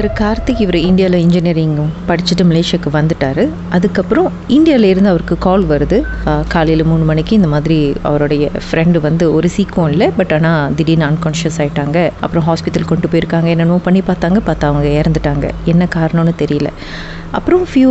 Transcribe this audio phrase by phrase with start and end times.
[0.00, 1.74] திரு கார்த்திக் இவர் இந்தியாவில் இன்ஜினியரிங்
[2.08, 3.40] படிச்சுட்டு மலேசியாவுக்கு வந்துட்டார்.
[3.76, 5.98] அதுக்கப்புறம் இந்தியாவிலேருந்து அவருக்கு கால் வருது.
[6.54, 7.76] காலையில் மூணு மணிக்கு இந்த மாதிரி
[8.10, 13.48] அவருடைய ஃப்ரெண்டு வந்து ஒரு சீக்கம் இல்லை பட் ஆனால் திடீர்னு அன்கான்ஷியஸ் ஆகிட்டாங்க அப்புறம் ஹாஸ்பிட்டல் கொண்டு போயிருக்காங்க.
[13.54, 14.40] என்னென்னமோ பண்ணி பார்த்தாங்க.
[14.48, 15.46] பார்த்தா அவங்க இறந்துட்டாங்க.
[15.72, 16.70] என்ன காரணம்னு தெரியல.
[17.32, 17.90] அப்புறம் ஃபியூ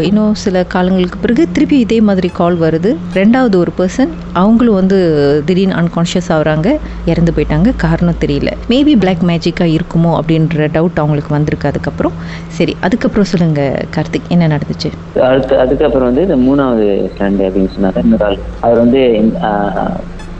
[0.00, 2.90] இன்னும் சில காலங்களுக்கு பிறகு திருப்பி இதே மாதிரி கால் வருது.
[3.14, 4.98] ரெண்டாவது ஒரு பர்சன் அவங்களும் வந்து
[5.46, 6.68] திடீர்னு அன்கான்ஷியஸ் ஆகுறாங்க
[7.06, 7.76] இறந்து போயிட்டாங்க.
[7.76, 8.50] காரணம் தெரியல.
[8.68, 12.16] மேபி பிளாக் மேஜிக்காக இருக்குமோ அப்படின்ற டவுட் அவங்களுக்கு வந்திருக்கு அதுக்கப்புறம்.
[12.48, 13.62] சரி அதுக்கப்புறம் சொல்லுங்க
[13.96, 14.90] கார்த்திக் என்ன நடந்துச்சு?
[15.30, 18.38] அடுத்து அதுக்கப்புறம் வந்து இந்த மூணாவது ஃப்ரெண்டு அப்படின்னு சொன்னாங்க இன்னொரு ஆள்.
[18.60, 19.02] அவர் வந்து
[19.50, 19.96] ஆஹ்,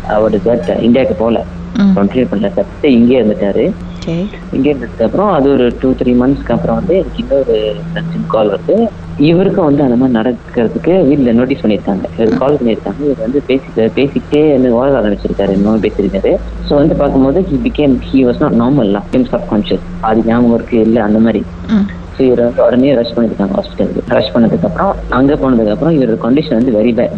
[0.09, 1.41] அவர் ஜட் இந்தியாவுக்கு போகல.
[1.97, 3.64] கண்டினியூ பண்ணல சட்டு இங்கே இருந்துட்டாரு.
[4.00, 4.14] ஓகே
[4.52, 7.54] இங்கே இருந்ததுக்கு அப்புறம் அது ஒரு டூ த்ரீ மந்த்ஸ்க்கு அப்புறம் வந்து எனக்கு இன்னொரு
[7.88, 8.77] ஃப்ரெண்ட்ஸின் கால் வருது.
[9.18, 12.05] இவருக்கும் வந்து அந்த மாதிரி நடக்கிறதுக்கு வீட்டில் நோட்டீஸ் பண்ணியிருக்காங்க.
[12.14, 13.00] இவர் கால் பண்ணியிருக்காங்க.
[13.06, 13.68] இவர் வந்து பேசி
[13.98, 16.32] பேசிக்கிட்டே வந்து ஓட ஆரம்பிச்சிருக்காரு இன்னும் பேசியிருக்காரு.
[16.66, 18.92] ஸோ வந்து பார்க்கும்போது he became he was not normal
[19.34, 21.00] subconscious அது ஞாபகம் இருக்கு இல்லை?
[21.08, 21.42] அந்த மாதிரி.
[22.14, 26.58] ஸோ இவரை வந்து உடனே ரஷ் பண்ணிருக்காங்க ஹாஸ்பிட்டலுக்கு ரஷ் பண்ணதுக்கு அப்புறம் அங்கே போனதுக்கு அப்புறம் இவரோட கண்டிஷன்
[26.58, 27.14] வந்து very bad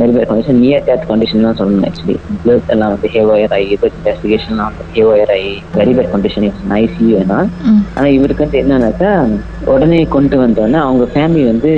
[0.00, 3.96] very bad condition near death condition தான் சொல்லணும் ஆக்சுவலி பிளட் எல்லாம் வந்து ஹேவயர் ஆகி பிளட்
[3.98, 4.62] இன்வெஸ்டிகேஷன்
[4.94, 6.46] ஹேவயர் ஆகி வெரி பேட் கண்டிஷன்
[6.78, 7.82] ஐசியூ தான் ம்.
[7.96, 9.12] ஆனா இவருக்கு வந்து என்னன்னாக்கா
[9.74, 11.72] உடனே கொண்டு வந்தோடனே அவங்க ஃபேமிலி வந்து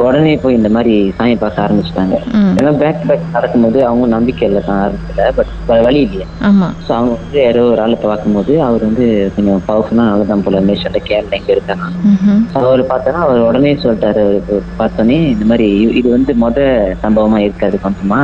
[0.00, 2.16] உடனே போய் இந்த மாதிரி சாமி பார்க்க ஆரம்பிச்சிட்டாங்க.
[2.58, 5.52] ஏன்னா பேக் பேக் நடக்கும்போது அவங்க நம்பிக்கை இல்லை தான் ஆரம்பிக்கல பட்
[5.86, 6.26] வழி இல்லையா.
[6.86, 11.00] ஸோ அவங்க வந்து யாரோ ஒரு ஆளை பார்க்கும்போது அவர் வந்து கொஞ்சம் பவர்ஃபுல்லாக நல்ல தான் போல மேஷோட
[11.08, 11.86] கேரளா இங்கே இருக்காங்க
[12.62, 15.68] அவர் பார்த்தோன்னா அவர் உடனே சொல்லிட்டாரு அவருக்கு பார்த்தோன்னே இந்த மாதிரி
[16.00, 16.58] இது வந்து மொத
[17.04, 18.20] சம்பவமா இருக்காது கொஞ்சமா.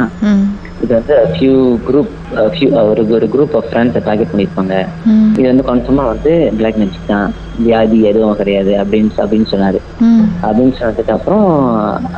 [0.84, 1.54] இது வந்து ஃபியூ
[1.86, 2.10] குரூப்
[2.52, 4.74] ஃபியூ ஒரு ஒரு குரூப் ஆஃப் ஃப்ரெண்ட்ஸை டார்கெட் பண்ணியிருப்பாங்க.
[5.38, 7.28] இது வந்து கன்ஃபார்மா வந்து பிளாக் மேஜிக் தான்.
[7.64, 9.78] வியாதி எதுவும் கிடையாது அப்படின்னு அப்படின்னு சொன்னாரு.
[10.46, 11.46] அப்படின்னு சொன்னதுக்கு அப்புறம்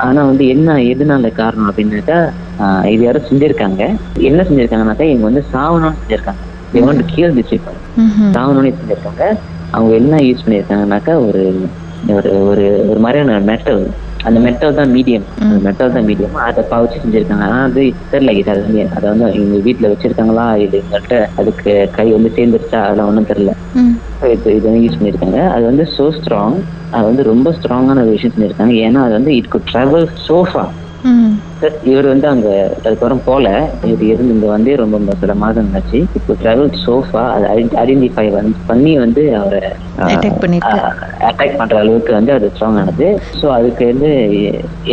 [0.06, 2.18] ஆனா வந்து என்ன எதனால காரணம் அப்படின்னாக்கா
[2.92, 3.82] இது யாரும் செஞ்சிருக்காங்க.
[4.30, 6.42] என்ன செஞ்சிருக்காங்கனாக்கா இவங்க வந்து சாவணும்னு செஞ்சிருக்காங்க.
[6.74, 7.34] இவங்க வந்து கீழ்
[8.02, 9.24] ம் சாவணும்னு செஞ்சிருக்காங்க.
[9.76, 11.42] அவங்க என்ன யூஸ் பண்ணியிருக்காங்கனாக்கா ஒரு
[12.16, 13.82] ஒரு ஒரு ஒரு மாதிரியான மெட்டல்
[14.22, 17.46] அந்த மெட்டல் தான் மீடியம் அந்த மெட்டல் தான் மீடியம் அதை பாவச்சு செஞ்சிருக்காங்க.
[17.48, 20.46] ஆனா அது தெரியல இது அது வந்து அதை வந்து இவங்க வீட்டுல வச்சிருக்காங்களா?
[20.64, 22.80] இது இவங்கள்ட்ட அதுக்கு கை வந்து சேர்ந்துருச்சா?
[22.84, 23.54] அதெல்லாம் ஒன்றும் தெரியல.
[24.34, 25.40] இப்போ இது வந்து யூஸ் பண்ணியிருக்காங்க.
[25.54, 26.58] அது வந்து சோ ஸ்ட்ராங்
[26.92, 30.64] அது வந்து ரொம்ப ஸ்ட்ராங்கான ஒரு விஷயம் பண்ணியிருக்காங்க ஏன்னா அது வந்து இட் குட் ட்ராவல் சோஃபா
[31.88, 32.48] இவர் வந்து அங்க
[32.78, 33.46] அதுக்கப்புறம் போல.
[33.84, 35.98] இவர் இருந்து இங்க வந்து ரொம்ப சில மாதம் ஆச்சு.
[36.18, 37.46] இப்போ டிராவல் சோஃபா அதை
[37.82, 38.26] ஐடென்டிஃபை
[38.70, 39.62] பண்ணி வந்து அவரை.
[41.28, 43.08] அட்டாக் பண்ற அளவுக்கு வந்து அது ஸ்ட்ராங் ஆனது.
[43.38, 44.10] ஸோ அதுக்கு வந்து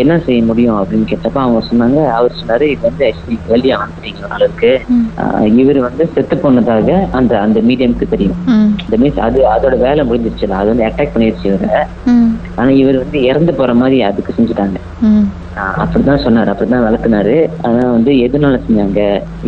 [0.01, 4.71] என்ன செய்ய முடியும் அப்படின்னு கேட்டப்ப அவங்க சொன்னாங்க அவர் சொன்னாரு இது வந்து ஆக்சுவலி வெளியே வந்துட்டீங்க அளவுக்கு.
[5.59, 8.39] இவர் வந்து செத்து போனதாக அந்த அந்த மீடியம்க்கு தெரியும்.
[8.85, 10.37] இந்த மீன்ஸ் அது அதோட வேலை முடிஞ்சிருச்சு.
[10.59, 11.81] அது வந்து அட்டாக் பண்ணிருச்சு இவரை.
[12.57, 14.77] ஆனா இவர் வந்து இறந்து போற மாதிரி அதுக்கு செஞ்சுட்டாங்க.
[15.81, 16.49] அப்படிதான் சொன்னாரு.
[16.49, 19.01] அப்படிதான் விளக்குனாரு ஆனா வந்து எதனால செஞ்சாங்க?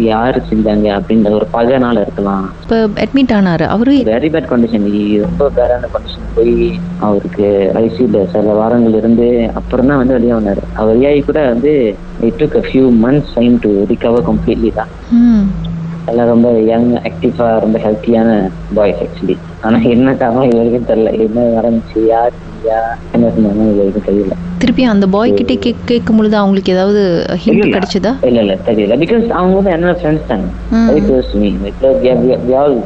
[0.06, 0.88] யாரு செஞ்சாங்க?
[0.98, 2.46] அப்படின்ற ஒரு பகைனால இருக்கலாம்.
[2.62, 3.66] இப்போ அட்மிட் ஆனார்.
[3.68, 4.88] அவரு வெரி பேட் கண்டிஷன்
[5.26, 6.54] ரொம்ப பேடான கண்டிஷன் போய்
[7.00, 7.48] அவருக்கு
[7.82, 9.28] ஐசியூல சில வாரங்கள் இருந்து
[9.60, 10.64] அப்புறம் தான் வந்து வெளியே வந்தாரு.
[10.74, 11.74] அவர் வெளியாகி கூட வந்து
[12.20, 14.92] it took a few months time to recover completely தான்.
[16.12, 18.30] எல்லாம் ரொம்ப யங் ஆக்டிவா ரொம்ப ஹெல்த்தியான
[18.78, 21.10] பாய்ஸ் ஆக்சுவலி ஆனா என்ன காரணம் இது வரைக்கும் தெரியல.
[21.26, 22.00] என்ன நடந்துச்சு?
[22.08, 22.34] யார்
[23.14, 24.34] என்ன செஞ்சாங்க இது வரைக்கும் தெரியல.
[24.62, 27.02] திருப்பி அந்த பாய் கிட்டே கேக் கேட்கும் பொழுது அவங்களுக்கு ஏதாவது
[27.44, 28.12] ஹிண்ட் கிடைச்சதா?
[28.30, 28.56] இல்ல இல்ல.
[28.68, 28.96] தெரியல.
[29.04, 30.48] பிகாஸ் அவங்க வந்து என்னோட ஃப்ரெண்ட்ஸ் தாங்க.
[30.88, 31.50] Very close to me
[32.60, 32.78] all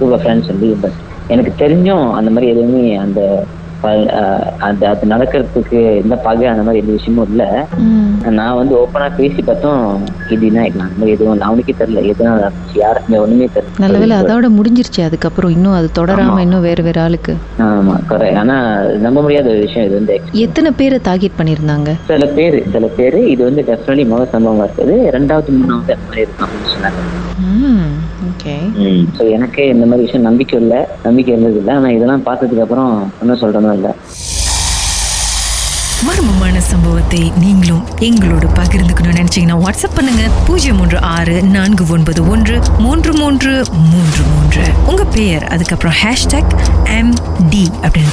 [0.00, 0.50] super friends
[0.82, 0.98] but
[1.30, 3.20] எனக்கு தெரிஞ்சும் அந்த மாதிரி எதுவுமே அந்த
[4.66, 7.42] அந்த அது நடக்கிறதுக்கு எந்த பகை அந்த மாதிரி எந்த விஷயமும் இல்ல.
[8.38, 9.82] நான் வந்து ஓப்பனா பேசி பார்த்தோம்
[10.34, 13.46] இதுனா இருக்கலாம் அந்த மாதிரி எதுவும் அவனுக்கே தெரியல எதுவும் நடந்துச்சு யாருக்குமே ஒண்ணுமே
[13.76, 17.34] நல்ல வேளை தெரியல அதோட முடிஞ்சிருச்சு அதுக்கப்புறம் இன்னும் அது தொடராம இன்னும் வேற வேற ஆளுக்கு.
[17.68, 18.56] ஆமா கரெக்ட் ஆனா
[18.98, 20.16] நம்ப முடியாத ஒரு விஷயம் இது வந்து.
[20.44, 21.90] எத்தனை பேரை டார்கெட் பண்ணியிருந்தாங்க?
[22.10, 24.96] சில பேர் சில பேர் இது வந்து டெஃபினெட்லி முதல் சம்பவமா இருக்குது.
[25.16, 27.02] ரெண்டாவது மூணாவது அந்த மாதிரி இருக்கும் அப்படின்னு சொன்னாங்க.
[29.16, 30.80] ஸோ எனக்கே இந்த மாதிரி விஷயம் நம்பிக்கை இல்லை.
[31.02, 31.74] நம்பிக்கை இருந்தது இல்லை.
[31.74, 33.92] ஆனால் இதெல்லாம் பார்த்ததுக்கு அப்புறம் ஒன்றும் சொல்றதும் இல்லை.
[36.06, 40.24] மர்மமான சம்பவத்தை நீங்களும் எங்களோடு பகிர்ந்துக்கணும்னு நினைச்சீங்கன்னா வாட்ஸ்அப் பண்ணுங்க.
[40.46, 43.52] பூஜ்ஜியம் மூன்று ஆறு நான்கு ஒன்பது ஒன்று மூன்று மூன்று
[43.92, 44.64] மூன்று மூன்று.
[44.90, 46.54] உங்க பெயர் அதுக்கப்புறம் ஹேஷ்டாக்
[46.98, 47.14] எம்
[47.50, 48.12] டி அப்படின்னு